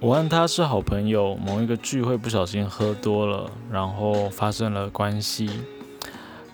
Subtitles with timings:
[0.00, 5.50] 我和他是好朋友，某一个聚会不小心喝多了，然后发生了关系。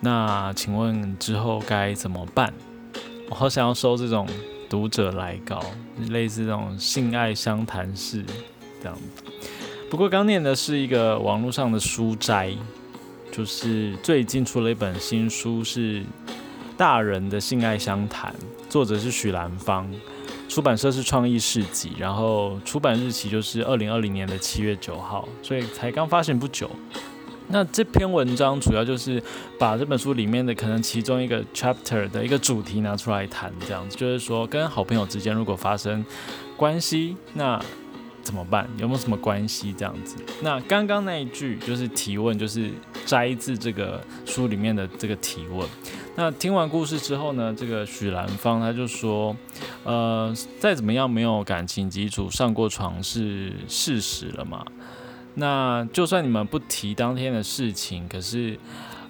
[0.01, 2.53] 那请问之后该怎么办？
[3.29, 4.27] 我好想要收这种
[4.69, 5.63] 读者来稿，
[6.09, 8.21] 类似这种性爱相谈式
[8.83, 9.23] 这样子。
[9.89, 12.53] 不过刚念的是一个网络上的书斋，
[13.31, 16.03] 就是最近出了一本新书，是
[16.75, 18.35] 大人的性爱相谈，
[18.67, 19.89] 作者是许兰芳。
[20.47, 26.69] 出版社是创意市集，然后出版日期就是二零二零年的七月九号，所以才刚发行不久。
[27.49, 29.23] 那这篇文章主要就是
[29.57, 36.03] 把这本书里面的可能其中一个 chapter 的一个主题拿出来谈，这样子就是说跟好朋友之间如果发生
[36.57, 37.57] 关系，那
[38.21, 38.67] 怎么办？
[38.77, 39.73] 有没有什么关系？
[39.77, 40.17] 这样子？
[40.41, 42.69] 那刚刚那一句就是提问，就是
[43.05, 45.65] 摘自这个书里面的这个提问。
[46.19, 49.35] 那听完故事之后呢，这个许兰芳他就说，
[49.83, 54.65] 呃，再怎么样没有感情基础上过床是事实了嘛？
[55.35, 58.57] 那就算你们不提当天的事情，可是，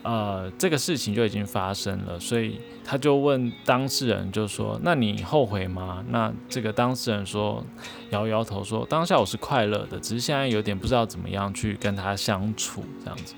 [0.03, 6.03] 呃，这个事情就已经发生了，所以他就问当事人，就说，那你后悔吗？
[6.09, 7.63] 那这个当事人说，
[8.09, 13.33] 摇摇头说，当下我是快乐的，只是现在有点不知道怎么样去跟他相处这样子。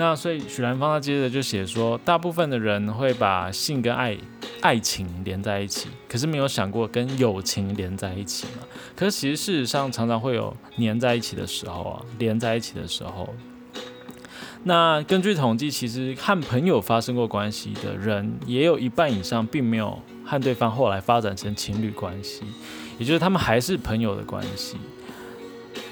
[0.00, 4.16] 那所以许兰芳他接着就写说，大部分的人会把性跟爱、
[4.60, 8.62] 爱情连在一起，可是没有想过跟友情连在一起嘛？
[8.94, 13.34] 可是其实事实上常常会有粘在一起的时候啊，连在一起的时候。
[14.62, 22.44] 那根据统计，其实和朋友发生过关系的人，也有一半以上并没有和对方后来发展成情侣关系，
[23.00, 24.76] 也就是他们还是朋友的关系。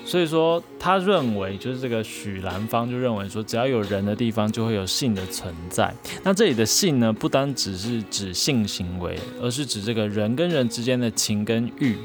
[0.06, 5.92] 所以说，他认为就是这个许兰芳就认为说，只要有人的地方就会有性的存在。
[6.22, 11.96] 那这里的性呢，不单只是指性行为，而是指这个人跟人之间的情跟欲。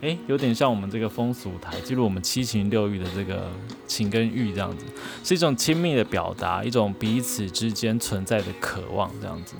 [0.00, 3.50] 诶，有点像我们这个风俗台记录我们七情六欲的这个
[3.86, 4.86] 情跟欲这样子，
[5.22, 9.54] 是一种亲密的表达，一种彼此之间存在的渴望这样子。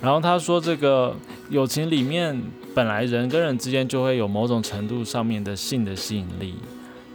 [0.00, 1.16] 然后他说，这个
[1.48, 2.40] 友情里面
[2.74, 6.54] 本来人跟人之间就会有某种程度上面的性的吸引力。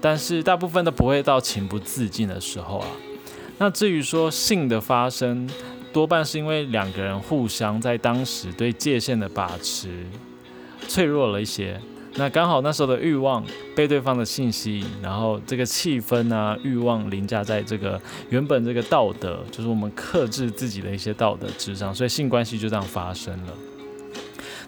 [0.01, 2.87] 但是大部分都不会到情不自禁的时候啊。
[3.59, 5.47] 那至于说性的发生，
[5.93, 10.03] 多半是因为两个人互相在当时对界限的把持
[10.87, 11.79] 脆弱了一些。
[12.15, 13.45] 那刚好那时候的欲望
[13.75, 23.53] 被对方的性吸引，然后这个气氛啊，欲望凌驾在这个原本这个道德，就是我们克制自己的一些道德之上，所以性关系就这样发生了。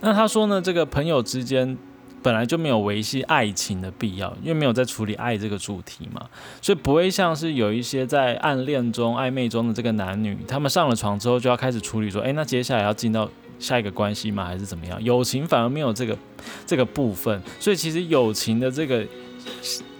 [0.01, 1.75] 那他说呢，这个朋友之间。
[2.23, 6.25] 本来就没有维系爱情的必要，因为没有在处理爱这个主题嘛，
[6.61, 13.29] 所以不会像是有一些在暗恋中、暧昧中的这个男女，他们上了床之后就要开始处理说，哎，那接下来要进到
[13.59, 14.45] 下一个关系吗？
[14.45, 15.03] 还是怎么样？
[15.03, 16.17] 友情反而没有这个
[16.65, 19.05] 这个部分，所以其实友情的这个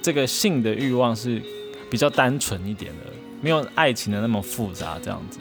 [0.01, 1.41] 这个性的欲望是
[1.91, 5.39] 比较单纯一点的，没有爱情的那么复杂这样子。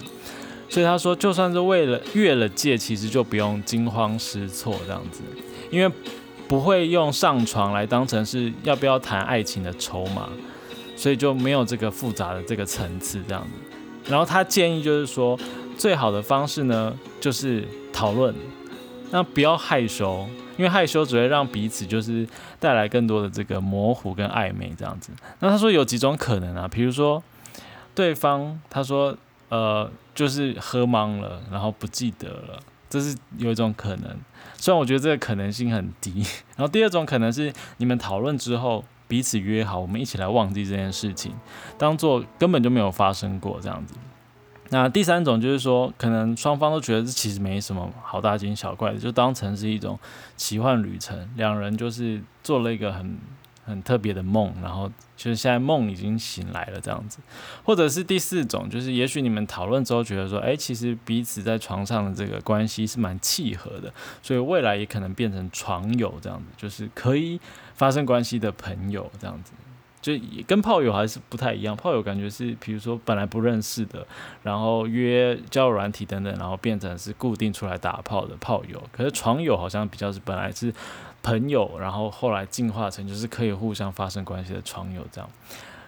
[0.69, 5.21] 所以他说，就算是为了越了界，其实就不用惊慌失措这样子，
[5.71, 5.95] 因为。
[6.53, 10.29] 不会用上床来当成是要不要谈爱情的筹码，
[10.95, 14.11] 所以就没有这个复杂的这个层次这样子。
[14.11, 15.39] 然后他建议就是说，
[15.79, 18.35] 最好的方式呢就是讨论，
[19.11, 22.29] 那不要害羞，因为害羞只会让彼此就是
[22.61, 25.11] 带来更多的这个模糊跟暧昧这样子。
[25.41, 27.23] 那他说有几种可能啊，比如说
[27.95, 29.17] 对方他说
[29.49, 32.61] 呃就是喝懵了，然后不记得了。
[32.93, 34.15] 这是有一种可能，
[34.59, 36.23] 虽然我觉得这个可能性很低。
[36.57, 41.33] 然后第二种可能是你们讨论之后彼此约好，我们一起来忘记这件事情，
[41.79, 43.95] 当做根本就没有发生过这样子。
[44.69, 49.99] 那第三种就是说，可能双方都觉得这其实没什么好大惊小怪的，就当成是一种
[50.37, 53.17] 奇幻旅程，两人就是做了一个很。
[53.65, 57.19] 很特别的梦，然后就是现在梦已经醒来了这样子，
[57.65, 67.41] 或者是第四种，就是也许你们讨论之后觉得说，哎，其实彼此在床上的这个关系是蛮契合的，所以未来也可能变成床友这样子，就是可以
[67.75, 69.53] 发生关系的朋友这样子，
[70.03, 70.13] 就
[70.47, 71.75] 跟炮友还是不太一样。
[71.75, 74.07] 炮友感觉是，比如说本来不认识的，
[74.43, 80.75] 然后约交友软体等等，然后变成是固定出来打炮的炮友，可是床友好像比较是本来是。
[81.25, 85.31] 朋友，然后后来进化成就是可以互相发生关系的床友，这样。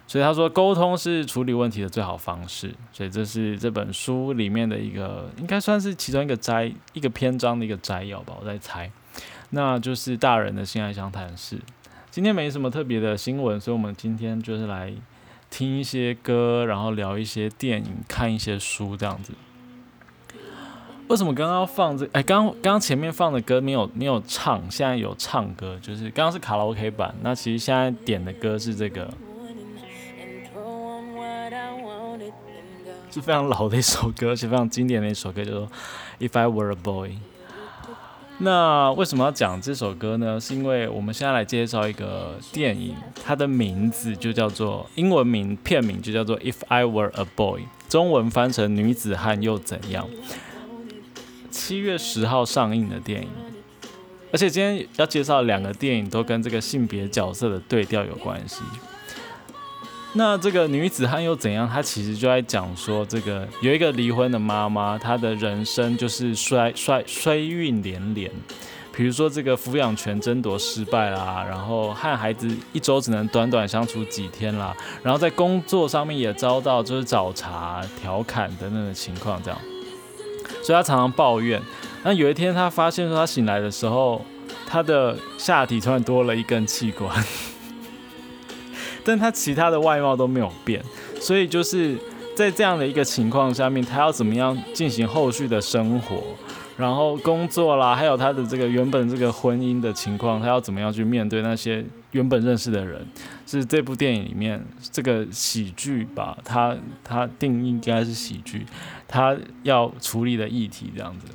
[0.06, 2.72] 所以他说，沟通是处理问题的最好方式。
[2.93, 8.88] 所以这是这本书里面的一个，应该算是其中一个摘一个篇章的一个摘要吧，我在猜。
[9.50, 11.58] 那就是大人的性爱相谈是。
[12.14, 14.94] 今天没什么特别的新闻，所以我们今天就是来
[15.50, 19.32] 听一些歌，然后聊一些电影，看一些书这样子。
[21.08, 22.08] 为什么刚刚放这？
[22.12, 27.12] 哎，刚刚刚前面放的歌没有没有唱，现在有唱歌，就是刚刚是卡拉 OK 版。
[27.20, 29.12] 那其实现在点的歌是这个，
[33.10, 35.69] 是非常老的一首歌，而且非常经典的一首歌，叫做
[36.20, 37.08] 《If I Were a Boy》。
[38.38, 40.40] 那为什么要讲这首歌呢？
[40.40, 42.94] 是因为我们现在来介绍一个电影，
[43.25, 50.06] 它的名字就叫做英文名片名就叫做《If I Were a Boy》，中文翻成《女子汉又怎样》。
[51.50, 53.28] 七月十号上映的电影，
[54.32, 58.62] 而且今天要介绍两个电影都跟这个性别角色的对调有关系。
[60.16, 61.69] 那这个女子汉又怎样？
[61.69, 68.31] 她其实就在讲说，这个有一个离婚的妈妈，她的人生就是衰衰衰运连连。
[68.96, 74.72] 比如说这个抚养权争夺失败啦，然后和孩子一周只能短短相处几天啦，
[75.02, 79.60] 然后在工作上面也遭到就是找茬、调侃等等的情况，这样，
[80.62, 81.60] 所以她常常抱怨。
[82.05, 84.25] 那有一天她发现说，她醒来的时候，
[84.64, 87.12] 她的下体突然多了一根器官。
[89.04, 90.82] 但他其他的外貌都没有变，
[91.20, 91.96] 所以就是
[92.34, 96.22] 在这样的一个情况下面，他要怎么样进行后续的生活，
[96.76, 103.06] 然后工作啦，还有他的这个原本这个婚姻的情况，他要怎么样去面对那些原本认识的人，
[103.46, 108.64] 是这部电影里面这个喜剧吧，他他定义应该是喜剧，
[109.06, 111.26] 他要处理的议题这样子。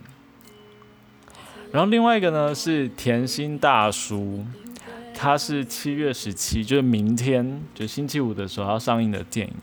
[1.71, 4.43] 然后另外一个呢是甜心大叔。
[5.21, 9.53] 它是七月十七，就是明天，就星期五的时候要上映的电影，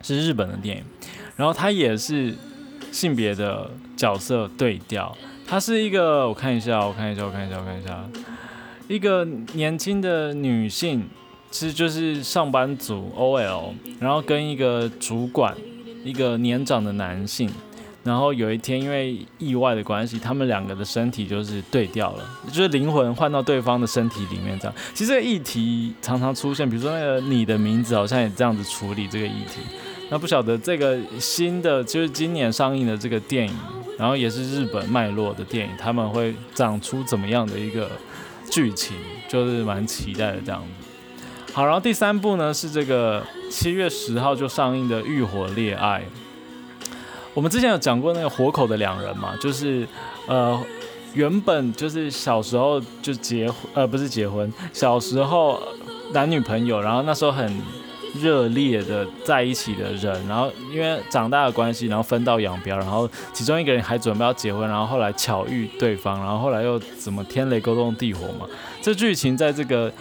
[0.00, 0.84] 是日本的电影。
[1.34, 2.32] 然后它也是
[2.92, 5.12] 性别的角色对调，
[5.44, 8.08] 它是一个，我看一下，我看一下，我看一下，我看一下，
[8.86, 9.24] 一个
[9.54, 11.08] 年轻的女性，
[11.50, 15.52] 其实就是上班族 OL，然后跟一个主管，
[16.04, 17.50] 一个年长的男性。
[18.06, 24.74] 然后有一天，因为意外的关系，他们两个的身体就是对调了，就是灵魂换到对方的身体里面这样。
[24.94, 29.60] 其实这个议题常常出现，比如说那个你的名字好像也这样子处理这个议题。
[30.08, 33.54] 那不晓得这个新的就是今年上映的这个电影，
[33.98, 37.90] 然后也是日本脉络的电影，他们会长出怎么样的一个
[38.48, 38.96] 剧情，
[39.28, 41.52] 就是蛮期待的这样子。
[41.52, 46.00] 好，然后第三部呢是这个七月十号就上映的《欲火恋爱》。
[47.36, 49.86] 我们之前有讲过那个活口的两人嘛，就是
[50.26, 50.58] 呃
[51.12, 55.60] 原本就是小时候就结呃不是结婚，小时候
[56.14, 57.54] 男女朋友，然后那时候很
[58.14, 68.46] 热烈的在一起的人，然后因为长大的关系，然后分道扬镳，然后其中一个人还准备要结婚，然后后来巧遇对方，然后后来又怎么天雷勾动地火嘛，
[68.80, 69.92] 这剧情在这个。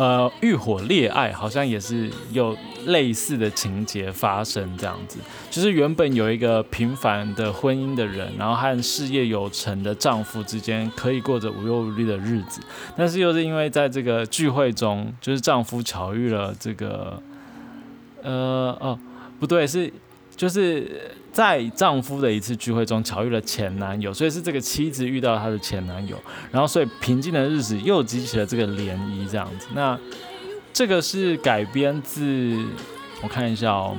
[0.00, 2.56] 呃，欲火烈爱好像也是有
[2.86, 5.18] 类似的情节发生，这样子，
[5.50, 12.62] 就是原本有一个平凡的婚姻的人，然后和事业有成的丈夫之间可以过着无忧无虑的日子，
[12.96, 17.22] 但是又是因为在这个聚会中，就是丈夫巧遇了这个，
[18.22, 18.98] 呃，哦，
[19.38, 19.92] 不对，是。
[20.40, 20.90] 就是
[21.30, 26.16] 在丈夫的一次聚会中巧遇了前男友，所以是这个妻子遇到她的前男友，
[26.50, 29.66] 然后所以平静的日子又激起了这个涟漪，这样子。
[29.74, 29.98] 那
[30.72, 32.64] 这个是改编自
[33.22, 33.94] 我看一下哦，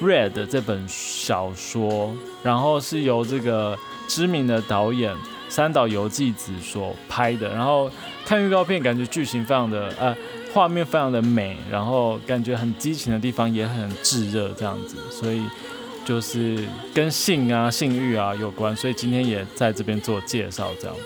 [0.02, 3.78] 《Red》这本小说，然后是由这个
[4.08, 5.14] 知名的导演
[5.50, 7.50] 三岛由纪子所拍的。
[7.50, 7.90] 然后
[8.24, 10.16] 看预告片，感觉剧情非常的呃。
[10.52, 15.42] 画面非常的美，然后感觉很激情的地方也很炙热，这样子，所以
[16.04, 20.96] 就是跟性啊、性欲啊有关，所以今天也在这边做介绍，这样。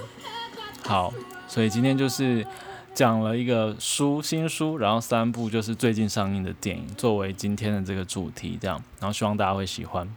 [0.85, 1.13] 好，
[1.47, 2.45] 所以今天就是
[2.93, 10.09] 讲了一个书，新书，然后三部就是最近上映的电影，作为今天的这个主题，这样，然后希望大家会喜欢。